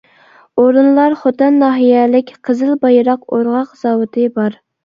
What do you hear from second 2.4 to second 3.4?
قىزىل بايراق